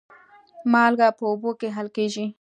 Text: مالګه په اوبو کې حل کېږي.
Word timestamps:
مالګه 0.71 1.07
په 1.17 1.23
اوبو 1.29 1.49
کې 1.59 1.67
حل 1.75 1.87
کېږي. 1.95 2.25